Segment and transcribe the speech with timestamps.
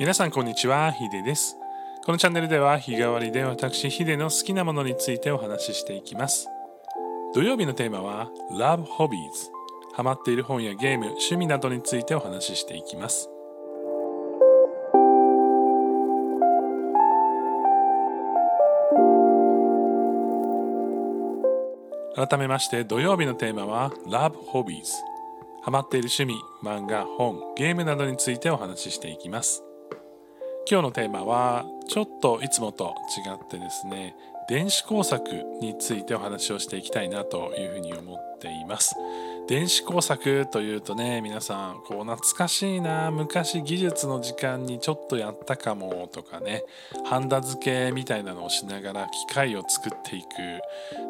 [0.00, 1.58] 皆さんこんにちは、ヒデです。
[2.06, 6.48] このチャンネルでは日替わりで私ヒデの好きなものについてお話ししていきます。
[7.34, 9.18] 土曜日のテーマは Love Hobbies
[9.92, 13.28] ハマっている本やゲーム、趣味などについてお話ししていきます。
[22.16, 24.94] 改めまして土曜日のテーマは Love Hobbies
[25.60, 29.62] ハマっている趣味、漫画、本、ゲームなどについてお話ししていきます。
[30.68, 32.94] 今日のテーマはちょっといつもと
[33.26, 34.14] 違ってですね
[34.48, 35.22] 電子工作
[35.60, 38.96] についてお話をしていきたいなというふうに思っています。
[39.46, 46.62] 電子工作というとね皆さんこう懐かしいな昔技術の時間にちょっとやったかもとかね
[47.04, 50.26] ハンダ付けみたいなのをしながら機械を作っていく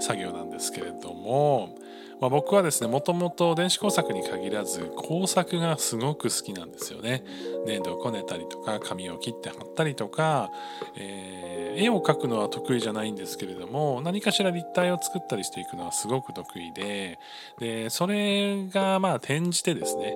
[0.00, 1.74] 作業なんですけれども
[2.20, 7.24] まあ、僕はですねもともと電子工作に限らず工作がすごく好きなんですよね
[7.66, 10.50] 粘土をこねたりとか紙を切って貼ったりとか、
[10.96, 17.18] えー、絵を描くのは得意じゃないんですけれども何かしら立体を作ったりしていくのはすごく得意で
[17.58, 20.14] でそれがまあ転じてですね、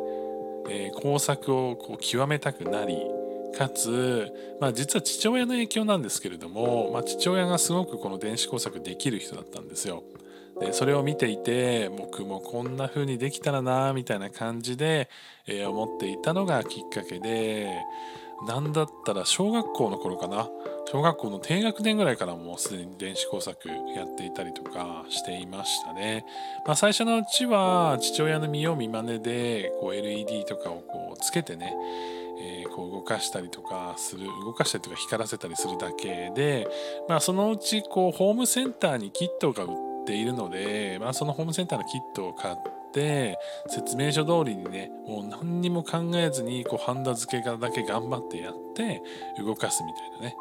[0.69, 2.99] えー、工作をこう極めたくなり
[3.57, 10.03] かつ、まあ、実は父親の影響なんですけれども、まあ、父親がすごくこの電子工作できる人だったんですよ。
[10.61, 15.09] でそれを見ていて僕もこんな風にできたらなみたいな感じで、
[15.47, 17.83] えー、思っていたのがきっかけで
[18.47, 20.49] 何だったら小学校の頃かな
[20.87, 26.25] 小学校の低学年ぐらいからもうすでに電子工作やっていたりとかしていましたね。
[26.67, 31.75] まあ、最初のうちは父親の見よう見まねでこう LED とかをこうつけてね
[32.37, 36.67] えー、こう動かしたりとかする動かしたりとか光らせたりするだけで、
[37.09, 42.57] まあ、そのうちこうホームセンターにキットが売ってているので、まあ、そのホームセンターのキットを買っ
[42.93, 43.39] て
[43.69, 49.03] 説明書通りにねもう何にも考えずにこうハンダ付けがだけ頑張ってやって
[49.39, 50.37] 動かすみたいなね、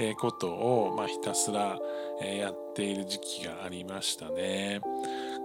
[0.00, 1.78] えー、ことを、ま、ひたすら、
[2.22, 4.80] え、やっている時期がありましたね。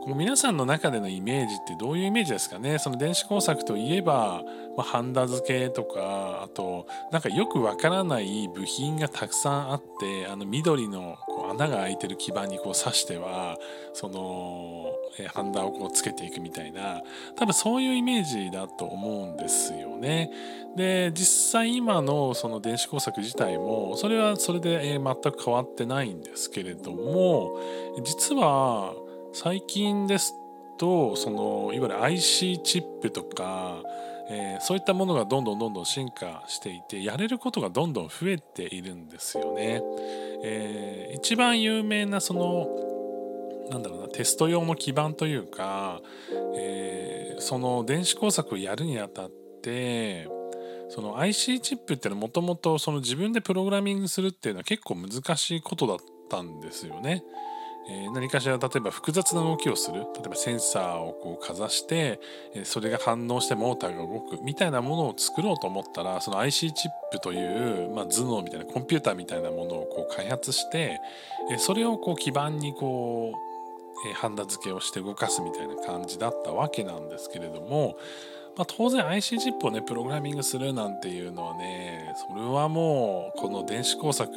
[0.03, 2.77] この皆さんの中でのイメージってどういうイメージですかね？
[2.77, 4.41] その電子工作といえば、
[4.75, 11.15] まあ、ハンダ付けとかあとなんかよくわからない部品がたくさんあってあの緑の
[11.53, 13.57] 穴が開いてる基板にこう刺しては
[13.93, 17.01] その、えハンダをこうつけていくみたいな
[17.35, 20.31] 多分そういうイメージだと思うんですよね。
[20.75, 27.59] で実際今のその電子工作自体もそれはそれで、え全く変わってないんですけれども
[28.03, 28.93] 実は
[29.33, 30.35] 最近です
[30.77, 33.83] とそのいわゆる IC チップとか、
[34.29, 39.81] えー、そういったものがどんどんどんどん進化していてやれることがどんどん増えているんですよね。
[40.43, 42.67] えー、一番有名なその
[43.69, 46.01] なんだろうなテスト用の基板というか、
[46.55, 49.31] えー、その電子工作をやるにあたっ
[49.61, 50.27] て
[50.89, 55.97] その IC チップっていうのはもともと自分でプログラミングするっていうのは結構難しいことだっ
[56.29, 57.23] たんですよね。
[57.89, 60.01] え何かしら例えば複雑な動きをする。
[60.15, 62.19] 例えばセンサーをこうかざして、
[62.63, 71.01] それが反応してモーターが動くみたいなものを作ろうと思ったらその IC チップという、まあ、頭脳みたいなコンピューターみたいなものをこう開発して、
[71.57, 77.95] それをこう基盤にこう、ハンダ付けをして動かすみたいな感じだったわけなんですけれども、
[78.55, 84.31] まあ、当然 IC チップをねプログラミングするなんていうのはねそれはもうこの電子工作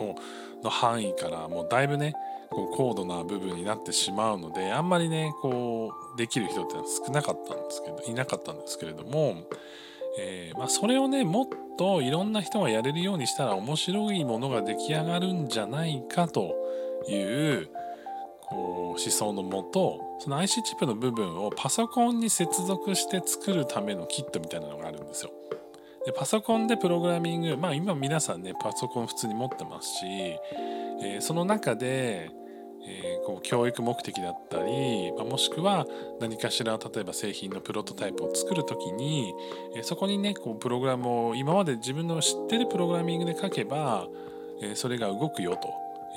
[0.00, 0.16] を
[0.62, 2.14] の範囲からもうだいぶね
[2.50, 9.36] こう高度な部分になってしまうのであんまりねこうできる人ってのは少なかったんですけどいなかったんですけれども、
[10.18, 11.48] えー、まあ、それをねもっ
[11.78, 16.56] といろんな人がやれるようにしたら面白いものが出来上がるんじゃないかと
[17.08, 17.68] いう
[18.50, 25.32] 思想のもとその IC チップの部分をパソコンに接続して作るためのキットみたいなのがあるんですよ。
[26.04, 30.06] でパソコンでプログラミングまあ今皆さんねパソコン普通に持ってますし、
[31.02, 32.30] えー、その中で
[32.82, 35.86] えー、こう教育目的だったり、まあ、もしくは
[36.18, 39.34] 何かしら例えば製品のプロトタイプを作る時に、
[39.76, 44.08] えー、そこにねこうプログラムを今まで自分の知ってるプログラミングで書けば、
[44.62, 45.68] え、それが動くよと、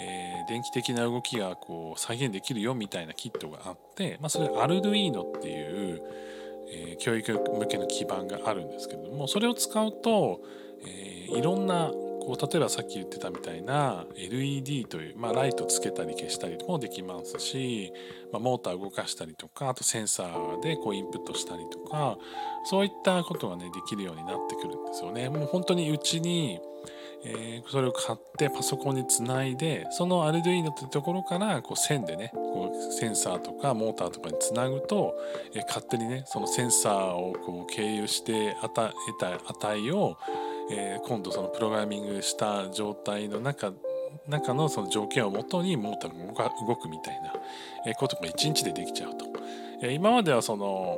[0.02, 6.02] え電気的な動きがこう再現できるよみたいなキットがあって、まあ、それアルドゥイーノっていう、
[6.72, 10.42] え教育向けの基盤があるんですけれどもそれを使うと、
[10.86, 11.92] えいろんな
[12.24, 17.92] こう例えばさっき言ってたみたいな LED という、まあ、ライトつけたり消したりもできますし、
[18.32, 22.18] まあ、モーター動かしたりとかあとセンサーでこうインプットしたりとか
[22.64, 25.30] そういったことがねできるようになってくるんですよね。
[25.30, 26.60] もう本当にうちに
[27.26, 35.16] えー、それを買ってパソコンにつないでその Arduino ってところからこう線でねこうセンサーとかモーターとかにつなぐと、
[35.54, 38.94] えー、勝手にねそのセンサーをこう経由して得た
[39.48, 40.18] 値を、
[40.72, 43.74] えー、今度そのプログラミングした状態の中
[44.28, 47.20] 中のその条件をもとにモーターが動くみたい
[47.86, 49.26] なことが1日でできちゃうと。
[49.90, 50.98] 今まではその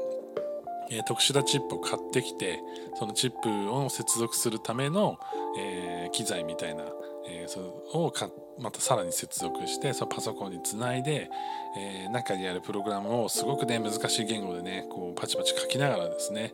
[0.90, 2.62] え特殊なチップを買ってきて
[2.96, 5.20] そのチップを接続するための、
[5.58, 6.84] えー、機材みたいな、
[7.28, 8.14] えー、それを
[8.60, 11.30] またさらに接続してそのパソコンにつないで、
[11.78, 16.54] え、中にあるプログラムをすごくね難しい言語でねこうパチパチ書きながらですね、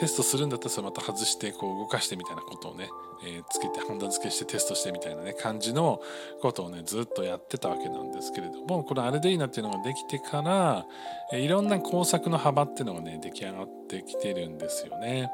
[0.00, 2.88] テストするんだったらそれまた外してこう動かしてみたいなことをね、
[3.22, 6.00] えつけてハンダ付けしてテストしてみたいなね感じの
[6.40, 10.86] ことをねずっとやってたわけなんですけれどもこのアルデイナっていうのができてから、
[11.34, 15.28] えいろんな工作の幅っていうのがね出来上がってきてるんですよね。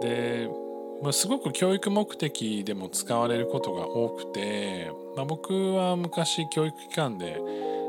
[0.00, 0.48] で
[1.02, 7.38] ま、すごく教育目的でも使われることが多くて、まあ、僕は昔教育機関で、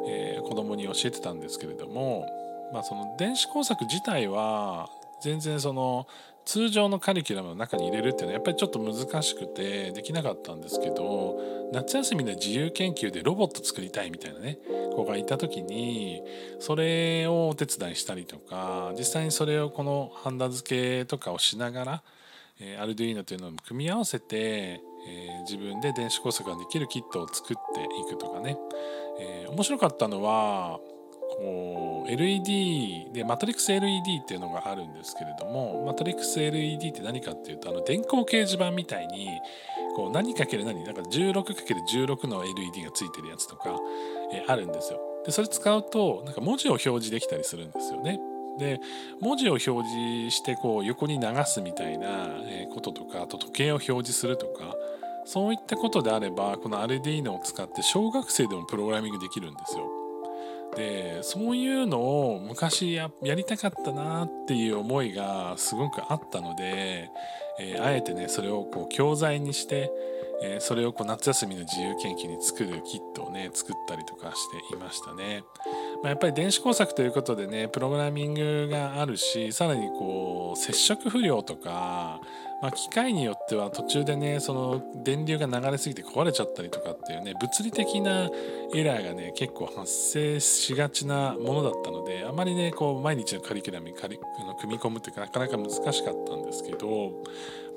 [0.08, 2.26] えー、子供に教えてたんですけれども、
[2.74, 4.90] まあ、その電子工作自体は
[5.22, 6.08] 全然その
[6.46, 11.40] 通常のカリキュラムの中に入れるっていうのはやっぱりちょっと難しくてできなかったんですけど
[11.72, 14.58] 夏休みの自由研究でロボット作りたいみたいなね
[14.96, 16.24] 子がいた時に
[16.60, 22.04] それをお手伝いしたりとか実際にそれをこのハンダ付けとかをしながら
[22.62, 28.58] え、アルデュイーノというのを組み合わせて、えー、自分で電子工作ができるキットを作っていくとかね、
[29.20, 30.80] えー、面白かったのは
[31.38, 39.30] こう LED でマトリックス LED っていうのがあるんですけれどもマトリックス LED って何かっていうとあの電光掲示板みたいに
[39.96, 43.76] こう何かける何なんか 16×16 の LED がついてるやつとか、
[44.34, 45.00] え、あるんですよ。
[45.26, 48.20] でそれ使うとなんか文字を表示できたりするんですよね。
[48.58, 48.80] で
[49.20, 52.30] 文字を表示してこう横に流すみたいな
[52.74, 54.76] こととかあと時計を表示するとか
[55.26, 60.01] そういったことであればこのアルディーノを使って小学生でもプログラミングできるんですよ。
[60.76, 67.10] でそういうのを昔やりたかったなっていう思いがすごくあったので、
[67.60, 69.92] えー、あえてねそれをこう教材にして、
[70.42, 75.44] えー、それをこう夏休みの自由研究に作るキットをね作ったりとかしていましたね。
[76.02, 82.22] まあ、やっぱり電子工作ということでねプログラミングがあるしさらにこう接触不良とか、
[82.62, 88.30] まあ、機械によっては途中でねその電流が流れすぎて壊れちゃったりとかっていうね物理的な
[88.76, 94.18] エラーがね結構発生しがちなものだったのであまりねこう毎日のカリキュラムに組
[94.68, 97.24] み込むっていうかなかなか難しかったんですけど、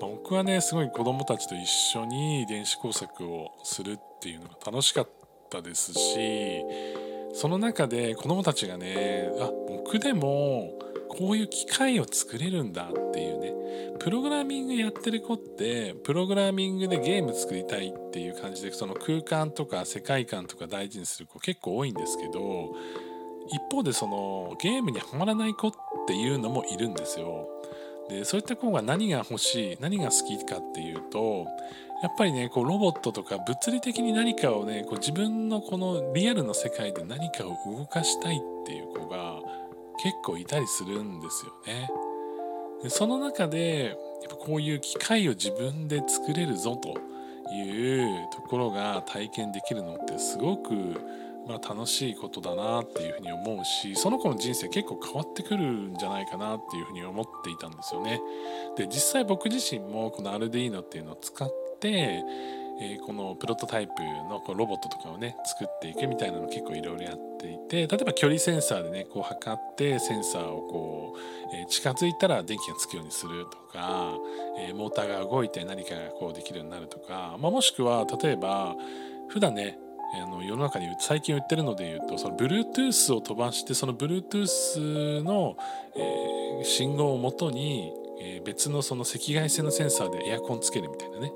[0.01, 5.09] まあ、僕はねすごい子供たちと一緒に電子工作をするっていうのが楽しかっ
[5.49, 6.63] たですし
[7.33, 10.73] その中で子どもたちがねあ僕でも
[11.17, 13.53] こういう機械を作れるんだっていうね
[13.99, 22.75] プログラミングやってる子ってプログラミングでゲーム作りたいっていう感じでその空間とか世界観とか大事にする子結構多いんですけど
[23.49, 25.73] 一方でそのゲームにはまらない子っ
[26.07, 27.49] ていうのもいるんですよ。
[28.09, 31.47] でそういった子が何が欲しい何が好きかっていうと
[32.03, 39.41] やっぱりねこうロボットとか物理的に何かをねこう自分のこのリアルの世界で何かを動かしたいっていう子が
[40.05, 41.91] 結構いたりするんですよね。
[42.83, 46.95] でその中でやっぱこういう機械を自分で作れるぞと
[47.51, 50.75] いうところが体験できるのってすごく
[51.47, 58.19] まあ、楽しいことだなっていうふうに思うしその子の人生結構変わってくるんじゃないかなっていうふうに思っていたんですよね。
[58.77, 62.25] で実際僕自身もこのアルディーノっていうのを使って、
[62.81, 63.93] えー、このプロトタイプ
[64.31, 67.34] のこうロボットとかをね作っていくみたいなの結構いろいろやっ
[67.75, 71.17] て例えば距離センサーでねこう測ってセンサーをこ
[71.53, 74.15] う、えー、近づいたら電気がつくようにするとか、
[74.59, 78.77] えー、モーターが動いて何かがこうできるようになるとか、まあ、もしくは例えば
[79.29, 79.79] 普段ね
[80.23, 85.57] あの世の中に最近売ってるので言うとその Bluetooth を飛ばしてその Bluetooth の、
[85.97, 91.33] えー、信号をもとに、え、別のその赤外線のセンサーでエアコンつけるみたいなね。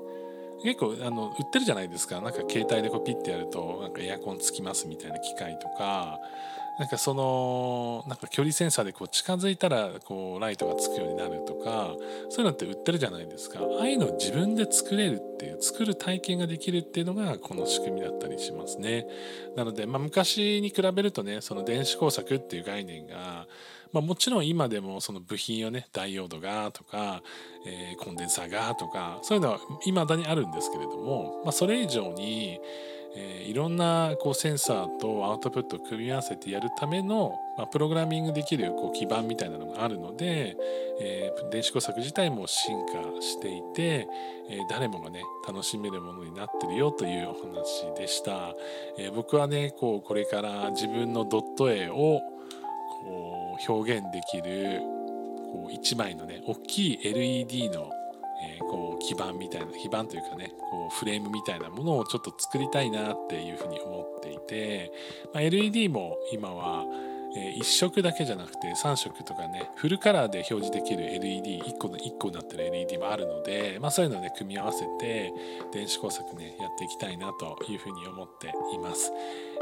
[0.63, 2.21] 結構あの売ってるじゃないですか。
[2.21, 6.19] なんか携帯でこうピッてやるとなんかエアコンつきますみたいな機械とか。
[6.79, 11.93] なんかそのなんか距離センサーでこう近づいたらこうライトがつくようになるとか
[12.29, 13.59] そういうのって売ってるじゃないですか。
[13.59, 19.05] ああいうのを自分で作れるっていう作る体験ができるっていうのがこの仕組みだったりしますね。
[19.57, 23.45] なので、まあ、昔に比べるとねその電子工作っていう概念が
[23.91, 27.23] まあ、もちろん今でもその部品をねダイオードがとか、
[27.65, 32.59] えー、コンデンサーがとかそういうのは未だにあるんですけれども、まあ、それ以上に
[33.15, 40.55] えー、いろんなこうセンサーとアウトプットを組み合わせてやるための、まあ、プログラミングできるこう基盤みたいなのがあるので、
[41.01, 44.07] えー、電子工作自体も進化していて、
[44.49, 48.55] えー、誰もがね楽しめるものになってるよというお話でした、
[48.97, 52.21] え僕はねこうこれから自分のドット絵を
[53.03, 54.81] こう表現できる
[55.51, 57.91] こう1枚のね大きい LED の
[58.41, 64.91] えー、こう基板みたいな基板というかねこうフレームみたいなものをちょっと作りたいなっていうふうに思っていて、
[65.33, 66.85] まあ、LED も今は
[67.35, 75.31] え1色だけじゃなくて3色とかねフルカラーで表示できる LED1 個の1個になってる LED もあるので、まあ、そういうので組み合わせて
[75.71, 79.11] 電子工作ねやっていきたいなというふうに思っています、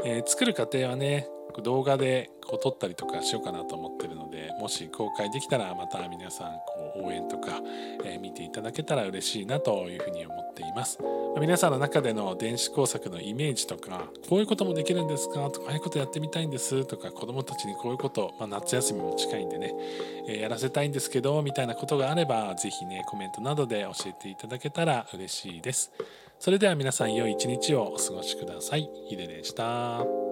[0.04, 1.28] えー、作る過程はね
[1.62, 7.60] 動画でこう撮ったりとかしようかなと思ってるのでもし公開できたらまた皆さんこう応援とか、
[8.04, 10.98] えー、見ていただけたら嬉しいなというふうに思っています、
[11.34, 15.50] ま、皆さんの中での電子工作のイメージとかこういうこともできるんですか？
[15.50, 19.74] とかああいうことやってみたいんですとか子どもたちにこういうこと、まあ、夏休みも近いんでね、
[20.28, 25.92] えー、やらせたいんですけどみたいなことがあれば是非ねコメントなどで教えていただけたら嬉しいです
[26.38, 28.88] それでは皆さん良い一日をお過ごしください。
[29.08, 30.27] ヒデでした。